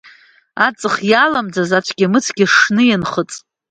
[0.67, 3.31] Аҵх иаламӡаз ацәгьа-мыцәгьа шны ианхыҵ…